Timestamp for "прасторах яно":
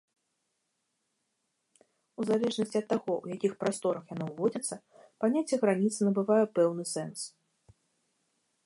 3.61-4.25